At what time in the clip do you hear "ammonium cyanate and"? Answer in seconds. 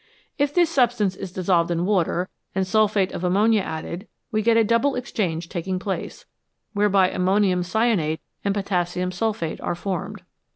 7.11-8.55